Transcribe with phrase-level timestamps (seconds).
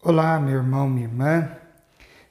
[0.00, 1.50] Olá, meu irmão, minha irmã.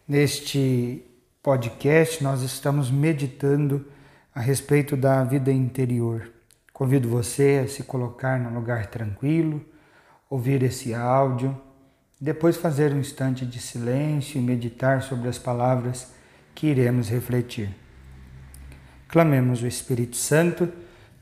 [0.07, 1.03] Neste
[1.43, 3.85] podcast, nós estamos meditando
[4.33, 6.31] a respeito da vida interior.
[6.71, 9.61] Convido você a se colocar num lugar tranquilo,
[10.29, 11.61] ouvir esse áudio,
[12.21, 16.13] depois fazer um instante de silêncio e meditar sobre as palavras
[16.55, 17.69] que iremos refletir.
[19.09, 20.71] Clamemos o Espírito Santo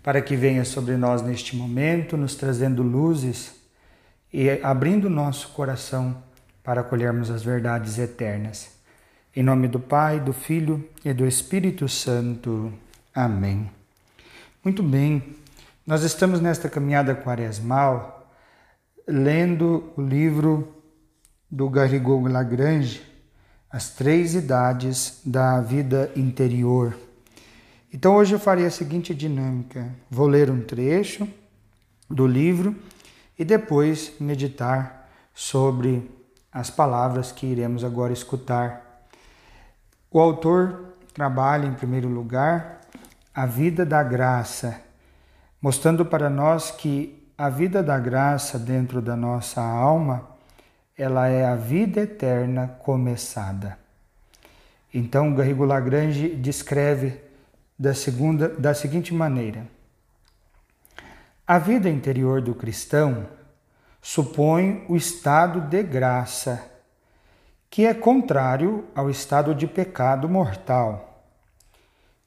[0.03, 3.55] para que venha sobre nós neste momento, nos trazendo luzes
[4.31, 6.23] e abrindo nosso coração
[6.65, 8.71] para acolhermos as verdades eternas.
[9.35, 12.73] Em nome do Pai, do Filho e do Espírito Santo.
[13.13, 13.69] Amém.
[14.63, 15.35] Muito bem,
[15.85, 18.27] nós estamos nesta caminhada quaresmal
[19.07, 20.75] lendo o livro
[21.51, 23.03] do Garrigou Lagrange,
[23.69, 26.97] As Três Idades da Vida Interior.
[27.93, 31.27] Então hoje eu farei a seguinte dinâmica: vou ler um trecho
[32.09, 32.75] do livro
[33.37, 36.09] e depois meditar sobre
[36.55, 39.09] as palavras que iremos agora escutar.
[40.09, 42.79] O autor trabalha, em primeiro lugar,
[43.33, 44.79] a vida da graça,
[45.61, 50.29] mostrando para nós que a vida da graça dentro da nossa alma,
[50.97, 53.77] ela é a vida eterna começada.
[54.93, 57.19] Então, Garrigo Lagrange descreve
[57.77, 59.67] da, segunda, da seguinte maneira:
[61.45, 63.27] A vida interior do cristão
[64.07, 66.63] supõe o estado de graça,
[67.71, 71.23] que é contrário ao estado de pecado mortal.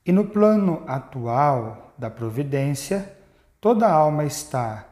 [0.04, 3.16] E no plano atual da providência,
[3.60, 4.86] toda alma está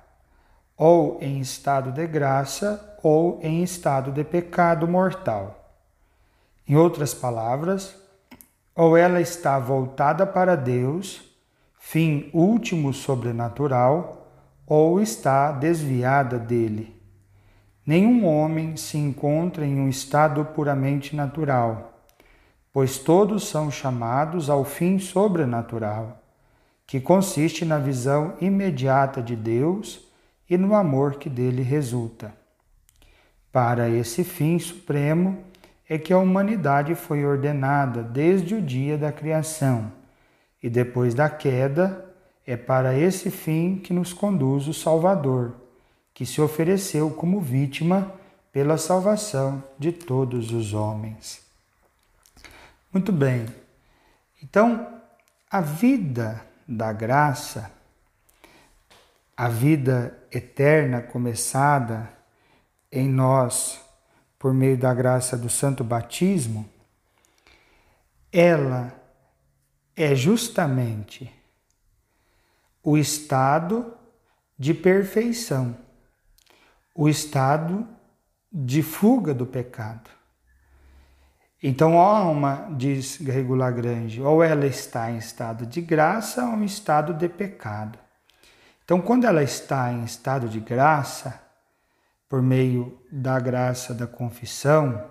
[0.76, 5.74] ou em estado de graça ou em estado de pecado mortal.
[6.68, 8.00] Em outras palavras,
[8.76, 11.20] ou ela está voltada para Deus,
[11.80, 14.25] fim último sobrenatural,
[14.66, 16.94] ou está desviada dele.
[17.86, 22.02] Nenhum homem se encontra em um estado puramente natural,
[22.72, 26.20] pois todos são chamados ao fim sobrenatural,
[26.84, 30.00] que consiste na visão imediata de Deus
[30.50, 32.32] e no amor que dele resulta.
[33.52, 35.38] Para esse fim supremo
[35.88, 39.92] é que a humanidade foi ordenada desde o dia da criação,
[40.60, 42.05] e depois da queda,
[42.46, 45.56] é para esse fim que nos conduz o Salvador,
[46.14, 48.12] que se ofereceu como vítima
[48.52, 51.44] pela salvação de todos os homens.
[52.92, 53.46] Muito bem,
[54.42, 55.00] então
[55.50, 57.70] a vida da graça,
[59.36, 62.10] a vida eterna começada
[62.90, 63.80] em nós
[64.38, 66.68] por meio da graça do santo batismo,
[68.32, 68.92] ela
[69.96, 71.32] é justamente
[72.86, 73.92] o estado
[74.56, 75.76] de perfeição,
[76.94, 77.84] o estado
[78.52, 80.08] de fuga do pecado.
[81.60, 86.64] Então, a alma, diz Grego Lagrange, ou ela está em estado de graça ou em
[86.64, 87.98] estado de pecado.
[88.84, 91.42] Então, quando ela está em estado de graça,
[92.28, 95.10] por meio da graça da confissão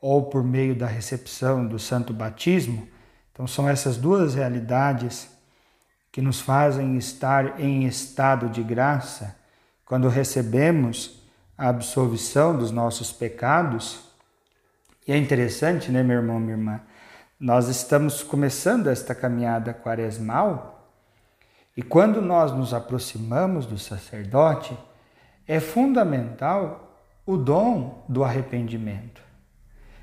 [0.00, 2.88] ou por meio da recepção do santo batismo,
[3.32, 5.36] então são essas duas realidades
[6.18, 9.36] que nos fazem estar em estado de graça
[9.84, 11.22] quando recebemos
[11.56, 14.00] a absolvição dos nossos pecados.
[15.06, 16.80] E é interessante, né, meu irmão, minha irmã?
[17.38, 20.90] Nós estamos começando esta caminhada quaresmal
[21.76, 24.76] e quando nós nos aproximamos do sacerdote,
[25.46, 29.22] é fundamental o dom do arrependimento.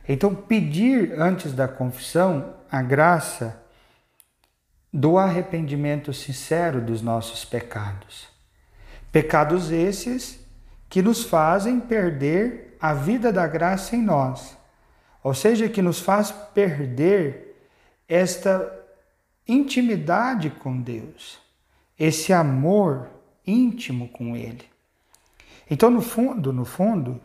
[0.08, 3.65] Então, pedir antes da confissão a graça
[4.96, 8.30] do arrependimento sincero dos nossos pecados.
[9.12, 10.40] Pecados esses
[10.88, 14.58] que nos fazem perder a vida da graça em nós,
[15.22, 17.60] ou seja, que nos faz perder
[18.08, 18.72] esta
[19.46, 21.40] intimidade com Deus,
[22.00, 23.10] esse amor
[23.46, 24.64] íntimo com Ele.
[25.70, 27.20] Então, no fundo, no fundo,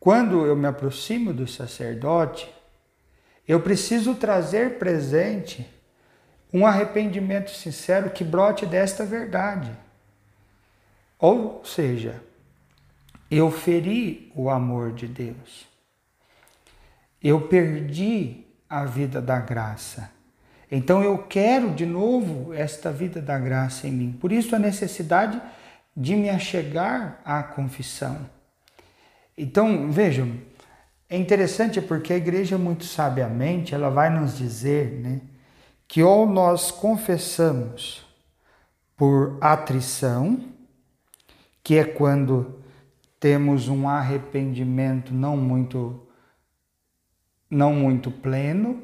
[0.00, 2.50] quando eu me aproximo do sacerdote,
[3.46, 5.73] eu preciso trazer presente
[6.54, 9.72] um arrependimento sincero que brote desta verdade.
[11.18, 12.22] Ou seja,
[13.28, 15.66] eu feri o amor de Deus.
[17.20, 20.12] Eu perdi a vida da graça.
[20.70, 24.12] Então eu quero de novo esta vida da graça em mim.
[24.12, 25.42] Por isso a necessidade
[25.96, 28.30] de me achegar à confissão.
[29.36, 30.32] Então, vejam,
[31.10, 35.20] é interessante porque a igreja muito sabiamente, ela vai nos dizer, né,
[35.86, 38.04] que ou nós confessamos
[38.96, 40.44] por atrição,
[41.62, 42.62] que é quando
[43.18, 46.00] temos um arrependimento não muito
[47.50, 48.82] não muito pleno,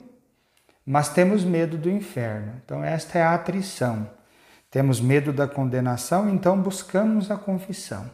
[0.87, 2.61] mas temos medo do inferno.
[2.65, 4.09] Então esta é a atrição.
[4.71, 8.09] Temos medo da condenação, então buscamos a confissão.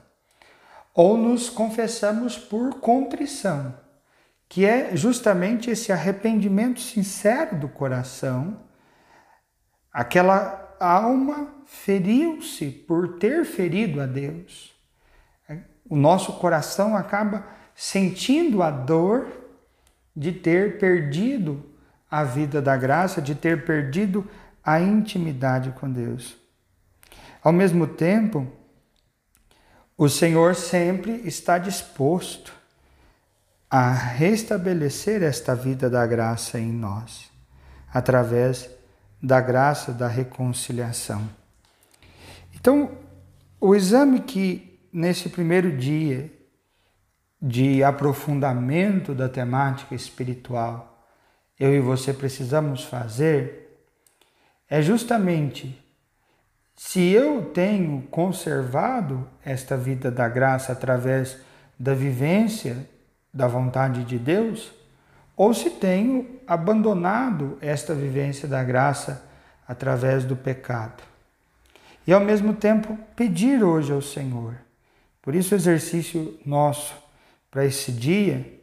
[0.95, 3.75] Ou nos confessamos por contrição,
[4.49, 8.66] que é justamente esse arrependimento sincero do coração.
[9.97, 14.77] Aquela alma feriu-se por ter ferido a Deus.
[15.89, 19.27] O nosso coração acaba sentindo a dor
[20.15, 21.65] de ter perdido
[22.11, 24.29] a vida da graça, de ter perdido
[24.63, 26.37] a intimidade com Deus.
[27.43, 28.47] Ao mesmo tempo,
[29.97, 32.53] o Senhor sempre está disposto
[33.71, 37.31] a restabelecer esta vida da graça em nós,
[37.91, 38.77] através
[39.23, 41.29] da graça da reconciliação.
[42.55, 42.91] Então,
[43.61, 46.33] o exame que nesse primeiro dia
[47.41, 51.05] de aprofundamento da temática espiritual
[51.59, 53.81] eu e você precisamos fazer
[54.69, 55.83] é justamente
[56.75, 61.39] se eu tenho conservado esta vida da graça através
[61.79, 62.87] da vivência
[63.33, 64.73] da vontade de Deus,
[65.37, 69.29] ou se tenho abandonado esta vivência da graça
[69.69, 71.03] através do pecado.
[72.07, 74.55] E ao mesmo tempo pedir hoje ao Senhor.
[75.21, 76.95] Por isso o exercício nosso
[77.51, 78.55] para esse dia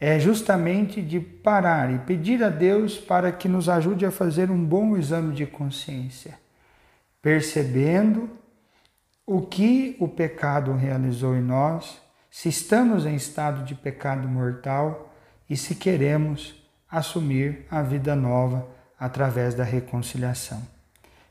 [0.00, 4.64] é justamente de parar e pedir a Deus para que nos ajude a fazer um
[4.64, 6.38] bom exame de consciência
[7.22, 8.30] percebendo
[9.26, 12.00] o que o pecado realizou em nós,
[12.30, 15.09] se estamos em estado de pecado mortal
[15.50, 16.54] e se queremos
[16.88, 18.66] assumir a vida nova
[18.98, 20.62] através da reconciliação.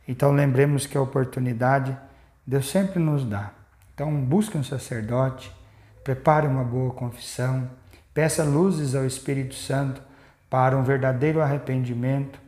[0.06, 1.98] Então lembremos que a oportunidade
[2.46, 3.52] Deus sempre nos dá.
[3.94, 5.56] Então busque um sacerdote,
[6.04, 7.70] prepare uma boa confissão,
[8.14, 10.02] peça luzes ao Espírito Santo
[10.50, 12.40] para um verdadeiro arrependimento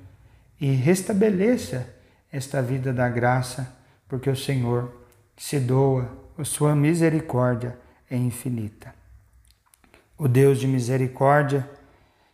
[0.60, 1.88] e restabeleça
[2.32, 3.72] esta vida da graça,
[4.10, 4.92] porque o Senhor
[5.38, 7.78] se doa, a sua misericórdia
[8.10, 9.01] é infinita.
[10.22, 11.68] O Deus de misericórdia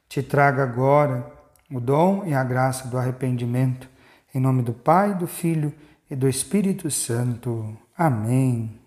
[0.09, 1.25] te traga agora
[1.71, 3.87] o dom e a graça do arrependimento,
[4.35, 5.73] em nome do Pai, do Filho
[6.11, 7.77] e do Espírito Santo.
[7.97, 8.77] Amém.